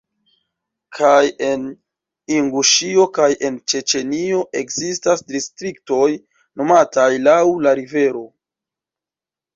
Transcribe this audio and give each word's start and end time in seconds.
Kaj 0.99 1.27
en 1.47 1.65
Inguŝio 2.37 3.05
kaj 3.19 3.27
en 3.49 3.59
Ĉeĉenio 3.73 4.39
ekzistas 4.63 5.21
distriktoj 5.33 6.09
nomataj 6.63 7.09
laŭ 7.29 7.39
la 7.67 7.79
rivero. 7.83 8.29